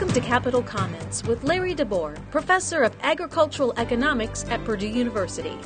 [0.00, 5.58] Welcome to Capital Comments with Larry DeBoer, Professor of Agricultural Economics at Purdue University.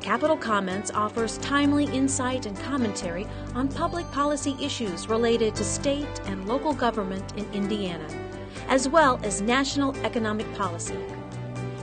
[0.00, 6.48] Capital Comments offers timely insight and commentary on public policy issues related to state and
[6.48, 8.08] local government in Indiana,
[8.66, 10.98] as well as national economic policy.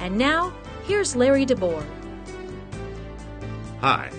[0.00, 0.52] And now,
[0.84, 1.84] here's Larry DeBoer.
[3.80, 4.10] Hi,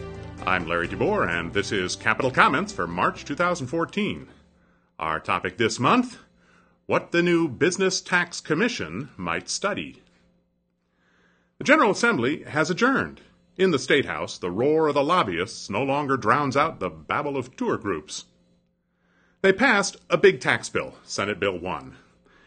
[0.46, 4.28] I'm Larry DeBoer, and this is Capital Comments for March 2014.
[5.00, 6.18] Our topic this month
[6.86, 10.02] What the new Business Tax Commission might study.
[11.58, 13.22] The General Assembly has adjourned.
[13.58, 17.36] In the State House, the roar of the lobbyists no longer drowns out the babble
[17.36, 18.26] of tour groups.
[19.42, 21.96] They passed a big tax bill, Senate Bill 1.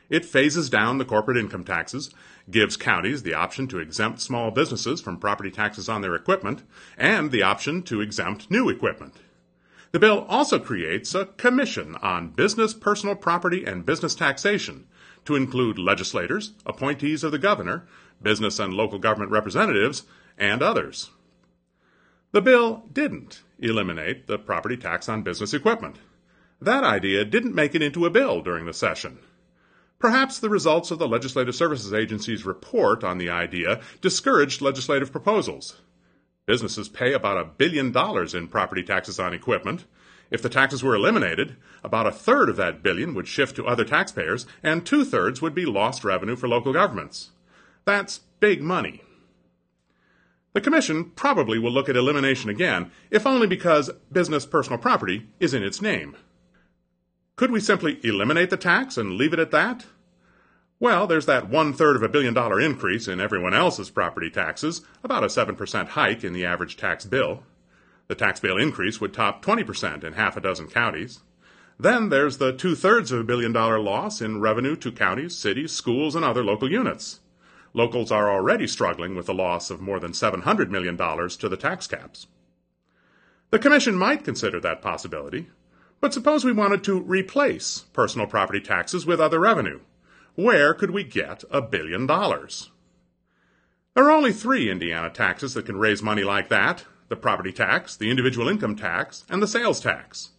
[0.08, 2.10] It phases down the corporate income taxes,
[2.50, 6.64] gives counties the option to exempt small businesses from property taxes on their equipment,
[6.98, 9.14] and the option to exempt new equipment.
[9.92, 14.88] The bill also creates a commission on business personal property and business taxation
[15.26, 17.86] to include legislators, appointees of the governor,
[18.20, 20.02] business and local government representatives,
[20.36, 21.10] and others.
[22.32, 25.98] The bill didn't eliminate the property tax on business equipment.
[26.60, 29.18] That idea didn't make it into a bill during the session.
[29.98, 35.80] Perhaps the results of the Legislative Services Agency's report on the idea discouraged legislative proposals.
[36.46, 39.84] Businesses pay about a billion dollars in property taxes on equipment.
[40.30, 43.84] If the taxes were eliminated, about a third of that billion would shift to other
[43.84, 47.30] taxpayers, and two thirds would be lost revenue for local governments.
[47.84, 49.02] That's big money.
[50.52, 55.54] The Commission probably will look at elimination again, if only because business personal property is
[55.54, 56.16] in its name.
[57.40, 59.86] Could we simply eliminate the tax and leave it at that?
[60.78, 64.82] Well, there's that one third of a billion dollar increase in everyone else's property taxes,
[65.02, 67.42] about a 7% hike in the average tax bill.
[68.08, 71.20] The tax bill increase would top 20% in half a dozen counties.
[71.78, 75.72] Then there's the two thirds of a billion dollar loss in revenue to counties, cities,
[75.72, 77.20] schools, and other local units.
[77.72, 81.86] Locals are already struggling with the loss of more than $700 million to the tax
[81.86, 82.26] caps.
[83.48, 85.48] The Commission might consider that possibility,
[86.00, 89.80] but suppose we wanted to replace personal property taxes with other revenue.
[90.34, 92.70] Where could we get a billion dollars?
[93.94, 97.96] There are only three Indiana taxes that can raise money like that the property tax,
[97.96, 100.30] the individual income tax, and the sales tax.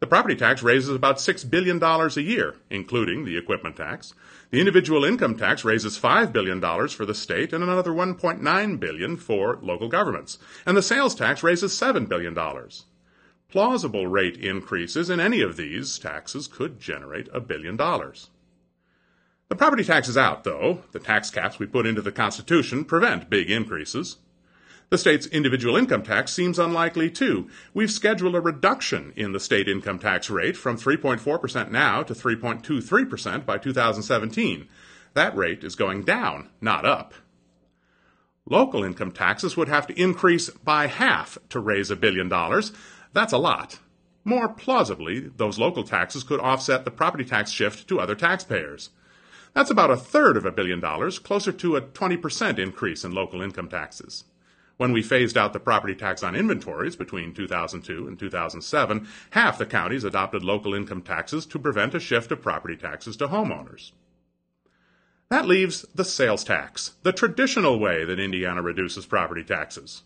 [0.00, 4.14] The property tax raises about $6 billion a year, including the equipment tax.
[4.50, 9.58] The individual income tax raises $5 billion for the state and another 1.9 billion for
[9.62, 10.38] local governments.
[10.64, 12.34] And the sales tax raises $7 billion.
[13.50, 18.30] Plausible rate increases in any of these taxes could generate a billion dollars.
[19.48, 20.84] The property tax is out, though.
[20.92, 24.18] The tax caps we put into the Constitution prevent big increases.
[24.90, 27.48] The state's individual income tax seems unlikely too.
[27.74, 33.44] We've scheduled a reduction in the state income tax rate from 3.4% now to 3.23%
[33.44, 34.68] by 2017.
[35.14, 37.14] That rate is going down, not up.
[38.46, 42.72] Local income taxes would have to increase by half to raise a billion dollars.
[43.12, 43.78] That's a lot.
[44.24, 48.90] More plausibly, those local taxes could offset the property tax shift to other taxpayers.
[49.54, 53.42] That's about a third of a billion dollars, closer to a 20% increase in local
[53.42, 54.24] income taxes.
[54.76, 59.66] When we phased out the property tax on inventories between 2002 and 2007, half the
[59.66, 63.92] counties adopted local income taxes to prevent a shift of property taxes to homeowners.
[65.28, 70.02] That leaves the sales tax, the traditional way that Indiana reduces property taxes.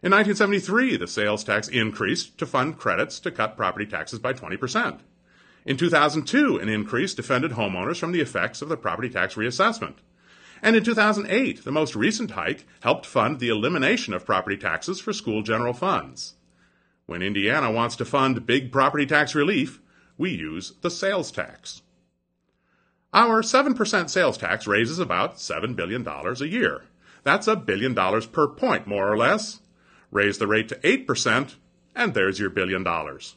[0.00, 5.00] In 1973, the sales tax increased to fund credits to cut property taxes by 20%.
[5.64, 9.96] In 2002, an increase defended homeowners from the effects of the property tax reassessment.
[10.62, 15.12] And in 2008, the most recent hike helped fund the elimination of property taxes for
[15.12, 16.34] school general funds.
[17.06, 19.80] When Indiana wants to fund big property tax relief,
[20.16, 21.82] we use the sales tax.
[23.12, 26.82] Our 7% sales tax raises about $7 billion a year.
[27.24, 29.60] That's a billion dollars per point, more or less.
[30.10, 31.54] Raise the rate to 8%,
[31.94, 33.36] and there's your billion dollars.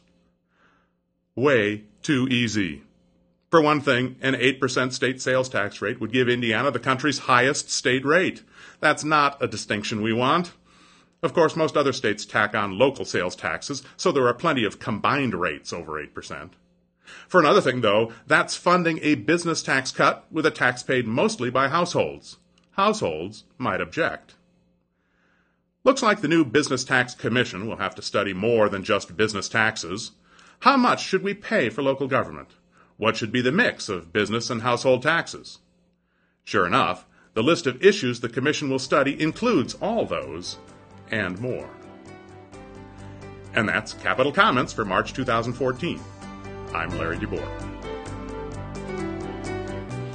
[1.34, 2.82] Way too easy.
[3.50, 7.70] For one thing, an 8% state sales tax rate would give Indiana the country's highest
[7.70, 8.42] state rate.
[8.80, 10.52] That's not a distinction we want.
[11.22, 14.78] Of course, most other states tack on local sales taxes, so there are plenty of
[14.78, 16.50] combined rates over 8%.
[17.28, 21.50] For another thing, though, that's funding a business tax cut with a tax paid mostly
[21.50, 22.38] by households.
[22.72, 24.34] Households might object.
[25.84, 29.48] Looks like the new Business Tax Commission will have to study more than just business
[29.48, 30.12] taxes.
[30.60, 32.50] How much should we pay for local government?
[32.98, 35.58] What should be the mix of business and household taxes?
[36.44, 40.58] Sure enough, the list of issues the Commission will study includes all those
[41.10, 41.68] and more.
[43.52, 46.00] And that's Capital Comments for March 2014.
[46.72, 47.81] I'm Larry DeBoer.